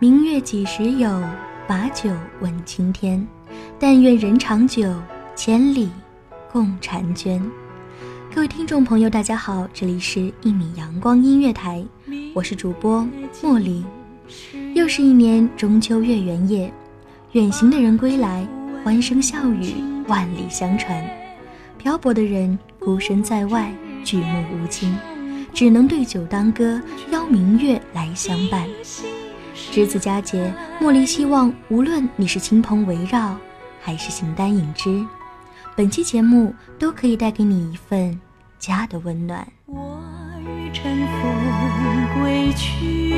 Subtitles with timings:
[0.00, 1.20] 明月几时有？
[1.66, 2.08] 把酒
[2.40, 3.26] 问青天。
[3.80, 4.94] 但愿人长久，
[5.34, 5.90] 千里
[6.52, 7.42] 共婵娟。
[8.32, 11.84] 各位听众朋友，大家好，这里是一米阳光音乐台，
[12.32, 13.04] 我是主播
[13.42, 13.84] 莫莉。
[14.72, 16.72] 又是一年中秋月圆夜，
[17.32, 18.46] 远行的人归来，
[18.84, 19.74] 欢声笑语
[20.06, 21.04] 万里相传。
[21.76, 24.96] 漂泊的人孤身在外，举目无亲，
[25.52, 28.64] 只能对酒当歌，邀明月来相伴。
[29.70, 33.36] 值此佳节，茉莉希望无论你是亲朋围绕，
[33.80, 35.04] 还是形单影只，
[35.76, 38.18] 本期节目都可以带给你一份
[38.58, 39.46] 家的温暖。
[39.66, 40.00] 我
[40.40, 40.84] 欲乘
[41.20, 43.14] 风归去，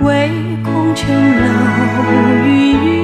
[0.00, 0.30] 唯
[0.64, 1.46] 恐琼楼
[2.46, 2.97] 玉宇，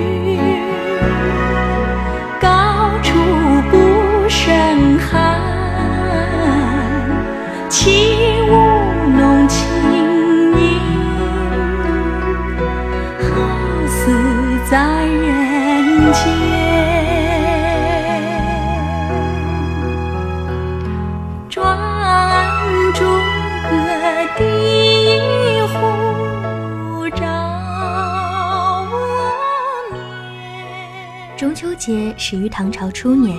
[31.84, 33.36] 节始于唐朝初年，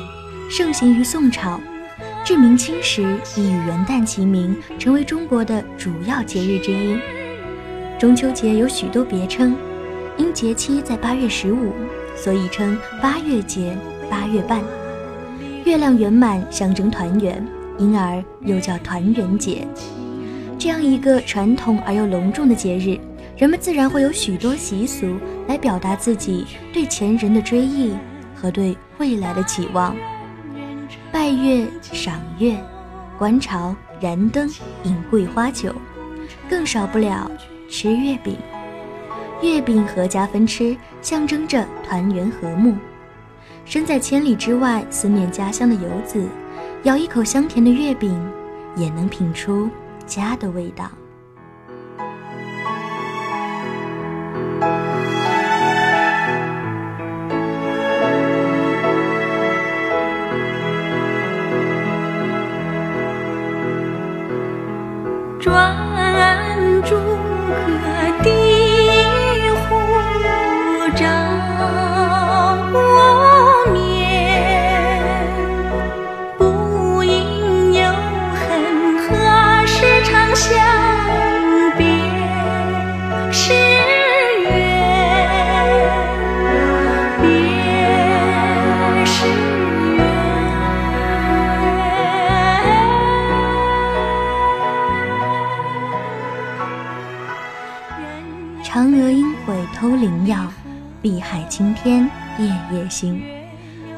[0.51, 1.59] 盛行于宋朝，
[2.23, 6.95] 至明清时已与元旦齐名，成为中国的主要节日之一。
[7.97, 9.57] 中秋节有许多别称，
[10.15, 11.71] 因节期在八月十五，
[12.15, 13.75] 所以称八月节、
[14.11, 14.61] 八月半。
[15.63, 17.43] 月亮圆满象征团圆，
[17.79, 19.67] 因而又叫团圆节。
[20.59, 22.99] 这样一个传统而又隆重的节日，
[23.39, 25.17] 人们自然会有许多习俗
[25.47, 27.95] 来表达自己对前人的追忆
[28.45, 29.95] 和对未来的期望。
[31.11, 32.55] 拜月、赏月、
[33.17, 34.47] 观潮、燃灯、
[34.83, 35.73] 饮桂花酒，
[36.47, 37.29] 更少不了
[37.67, 38.37] 吃月饼。
[39.41, 42.75] 月饼合家分吃，象征着团圆和睦。
[43.65, 46.23] 身在千里之外，思念家乡的游子，
[46.83, 48.15] 咬一口香甜的月饼，
[48.75, 49.67] 也能品出
[50.05, 50.87] 家的味道。
[101.85, 102.09] 天
[102.39, 103.21] 夜夜心。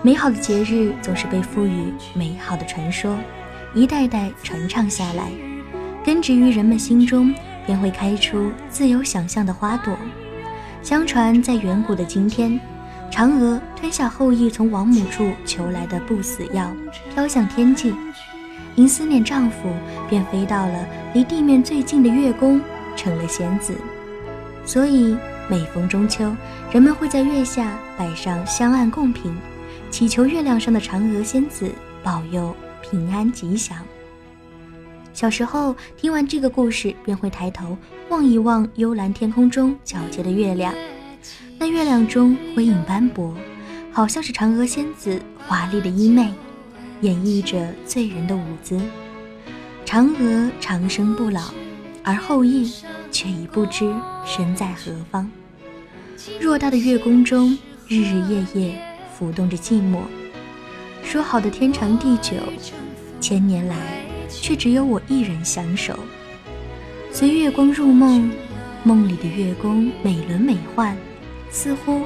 [0.01, 3.15] 美好的节日总是被赋予美好的传说，
[3.73, 5.31] 一代代传唱下来，
[6.03, 7.33] 根植于人们心中，
[7.65, 9.97] 便会开出自由想象的花朵。
[10.83, 12.59] 相传，在远古的今天，
[13.09, 16.69] 嫦娥吞下后羿从王母处求来的不死药，
[17.13, 17.95] 飘向天际，
[18.75, 19.69] 因思念丈夫，
[20.09, 22.59] 便飞到了离地面最近的月宫，
[22.97, 23.73] 成了仙子。
[24.65, 25.15] 所以
[25.49, 26.35] 每逢中秋，
[26.71, 29.33] 人们会在月下摆上香案供品，
[29.89, 31.71] 祈求月亮上的嫦娥仙子
[32.03, 33.77] 保佑平安吉祥。
[35.13, 37.77] 小时候听完这个故事，便会抬头
[38.09, 40.73] 望一望幽蓝天空中皎洁的月亮。
[41.57, 43.33] 那月亮中辉影斑驳，
[43.91, 46.27] 好像是嫦娥仙子华丽的衣袂，
[47.01, 48.79] 演绎着醉人的舞姿。
[49.85, 51.41] 嫦娥长生不老，
[52.03, 52.69] 而后羿
[53.11, 53.93] 却已不知
[54.25, 55.29] 身在何方。
[56.39, 57.57] 偌大的月宫中，
[57.87, 58.81] 日日夜夜
[59.17, 59.99] 浮动着寂寞。
[61.03, 62.35] 说好的天长地久，
[63.19, 63.75] 千年来。
[64.29, 65.97] 却只有我一人相守。
[67.13, 68.29] 随月光入梦，
[68.83, 70.93] 梦里的月宫美轮美奂，
[71.49, 72.01] 似乎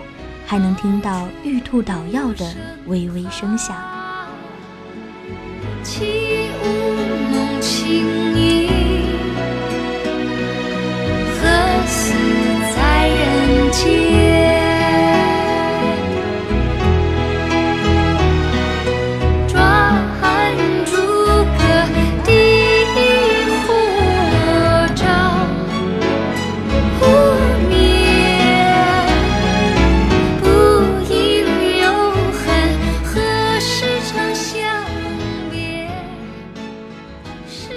[0.45, 2.55] 还能听到玉兔捣药的
[2.85, 3.75] 微微声响。
[5.83, 6.67] 起舞
[7.31, 8.05] 弄清
[8.35, 8.69] 影，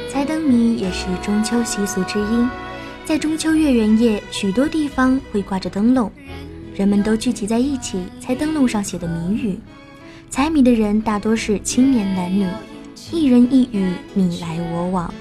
[0.08, 2.73] 猜灯谜也是中秋习俗之一。
[3.06, 6.10] 在中秋月圆夜，许多地方会挂着灯笼，
[6.74, 9.60] 人们都聚集在一起猜灯笼上写的谜语。
[10.30, 12.46] 猜谜的人大多是青年男女，
[13.12, 15.12] 一人一语，你来我往。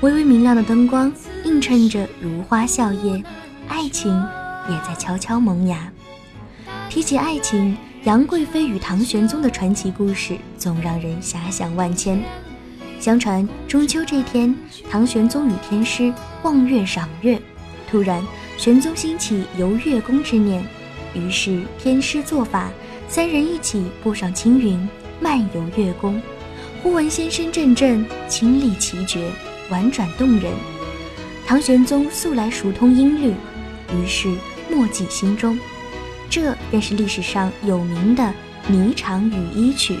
[0.00, 1.10] 微微明亮的灯光
[1.44, 3.22] 映衬着如花笑靥，
[3.68, 4.12] 爱情
[4.68, 5.88] 也在悄悄萌芽。
[6.90, 12.20] 提起爱情，杨贵妃与唐玄宗的传奇故事总让人遐想万千。
[12.98, 14.52] 相传中秋这天，
[14.90, 16.12] 唐玄宗与天师
[16.44, 17.40] 望月赏月，
[17.90, 18.22] 突然
[18.58, 20.62] 玄宗兴起游月宫之念，
[21.14, 22.70] 于是天师做法，
[23.08, 24.86] 三人一起步上青云，
[25.20, 26.20] 漫游月宫。
[26.82, 29.30] 忽闻仙声阵阵，清丽奇绝，
[29.70, 30.52] 婉转动人。
[31.46, 33.32] 唐玄宗素来熟通音律，
[33.94, 34.28] 于是
[34.70, 35.58] 默记心中，
[36.28, 38.22] 这便是历史上有名的
[38.70, 39.94] 《霓裳羽衣曲》。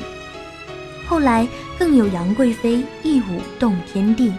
[1.06, 1.48] 后来
[1.78, 4.30] 更有杨贵妃一舞动天地，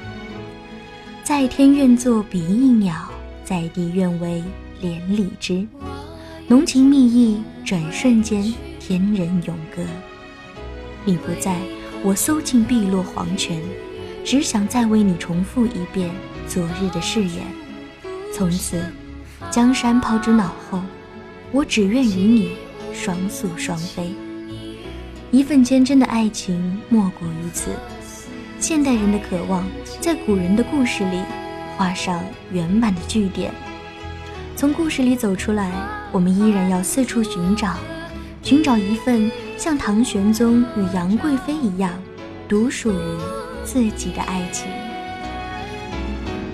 [1.25, 3.09] 在天愿作比翼鸟，
[3.43, 4.43] 在地愿为
[4.79, 5.67] 连理枝。
[6.47, 9.81] 浓情蜜意，转瞬间天人永隔。
[11.03, 11.57] 你不在，
[12.03, 13.59] 我搜尽碧落黄泉，
[14.23, 16.11] 只想再为你重复一遍
[16.47, 17.43] 昨日的誓言。
[18.31, 18.85] 从此，
[19.49, 20.79] 江山抛之脑后，
[21.51, 22.51] 我只愿与你
[22.93, 24.13] 双宿双飞。
[25.31, 27.71] 一份坚贞的爱情，莫过于此。
[28.67, 29.63] 现代人的渴望，
[30.01, 31.21] 在古人的故事里
[31.77, 32.19] 画上
[32.51, 33.51] 圆满的句点。
[34.55, 35.71] 从故事里走出来，
[36.11, 37.75] 我们依然要四处寻找，
[38.41, 41.91] 寻找一份像唐玄宗与杨贵妃一样，
[42.49, 43.17] 独属于
[43.63, 44.65] 自己的爱情。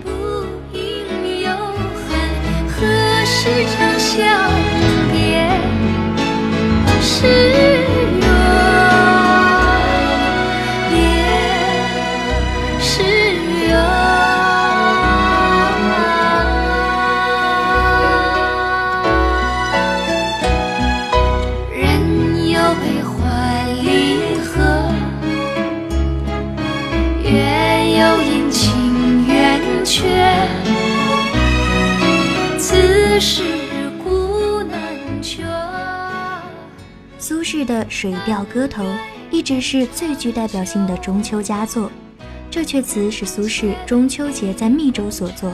[0.03, 0.09] 不
[0.73, 2.11] 应有恨，
[2.67, 4.51] 何时长相
[37.19, 38.83] 苏轼的《水调歌头》
[39.29, 41.91] 一直是最具代表性的中秋佳作。
[42.49, 45.53] 这阙词是苏轼中秋节在密州所作。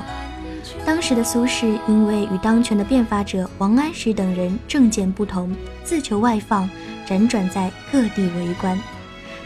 [0.85, 6.69] 当时的苏轼因为与当权的变法者王安石等人政见不同，自求外放，
[7.05, 8.79] 辗转在各地为官。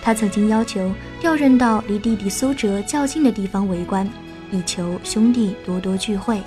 [0.03, 4.07] 他曾经要求调任到离弟弟苏辙较近的地方为官，
[4.51, 6.39] 以求兄弟多多聚会。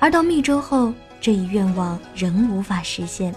[0.00, 3.34] 而到密州后，这一愿望仍无法实现。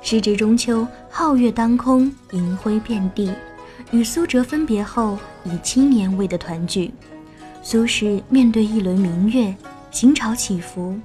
[0.00, 3.32] 时值中秋，皓月当空，银辉遍地。
[3.90, 6.92] 与苏辙分别后，已七年未得团聚。
[7.62, 9.54] 苏轼面对一轮明月，
[9.90, 10.98] 心潮起伏，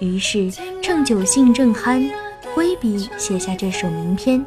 [0.00, 0.50] 于是
[0.82, 2.10] 趁酒兴正酣，
[2.54, 4.44] 挥笔写下这首名篇。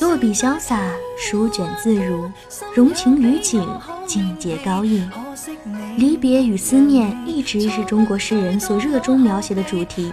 [0.00, 0.80] 落笔潇洒，
[1.18, 2.30] 书卷自如，
[2.74, 3.66] 融情于景，
[4.06, 5.02] 境界高逸。
[5.96, 10.12] 离别与思念一直是中国诗人所热衷描写的主题。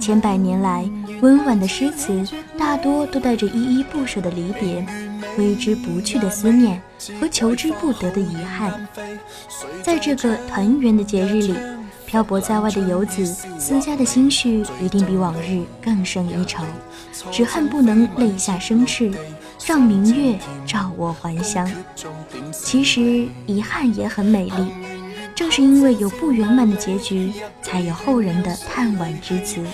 [0.00, 0.88] 千百年来，
[1.20, 2.24] 温婉的诗词
[2.58, 4.84] 大多都带着依依不舍的离别、
[5.34, 6.80] 挥之不去的思念
[7.20, 8.86] 和求之不得的遗憾。
[9.82, 11.54] 在这个团圆的节日里，
[12.06, 13.24] 漂泊在外的游子
[13.58, 16.62] 思家的心绪一定比往日更胜一筹，
[17.32, 19.10] 只恨不能泪下生翅。
[19.66, 21.68] 让明月照我还乡。
[22.52, 24.70] 其实遗憾也很美丽，
[25.34, 29.66] 正是因为有不圆满的结局，才有后人的叹惋之词。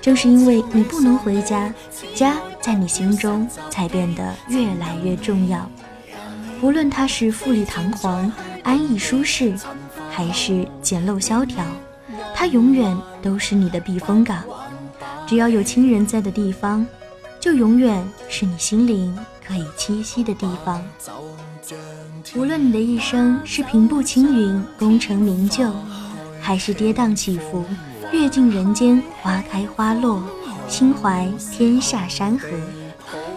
[0.00, 1.70] 正是因为你不能回家，
[2.14, 5.70] 家在你心中才变得越来越重要。
[6.62, 9.54] 无论它是富丽堂皇、安逸舒适，
[10.10, 11.62] 还是简陋萧条，
[12.34, 14.42] 它永远都是你的避风港。
[15.26, 16.86] 只要有亲人在的地方。
[17.40, 20.82] 就永远是你心灵可以栖息的地方。
[22.36, 25.72] 无论你的一生是平步青云、功成名就，
[26.40, 27.64] 还是跌宕起伏、
[28.12, 30.22] 阅尽人间花开花落、
[30.68, 32.48] 心怀天下山河，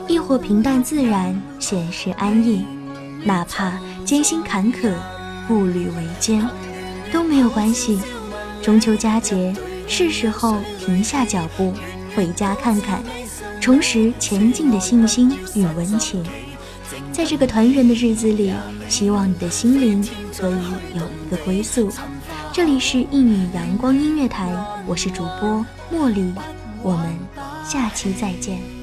[0.08, 2.66] 亦或平淡自然、闲适安逸，
[3.24, 4.94] 哪怕艰辛坎坷、
[5.48, 6.48] 步履维艰，
[7.12, 8.00] 都没有关系。
[8.62, 9.56] 中秋佳节，
[9.88, 11.74] 是时候停下脚步，
[12.16, 13.02] 回家看看。
[13.64, 16.22] 重拾前进的信心与温情，
[17.14, 18.54] 在这个团圆的日子里，
[18.90, 20.06] 希望你的心灵
[20.38, 20.54] 可以
[20.96, 21.90] 有一个归宿。
[22.52, 24.54] 这里是一米阳光音乐台，
[24.86, 26.34] 我是主播茉莉，
[26.82, 27.18] 我们
[27.66, 28.83] 下期再见。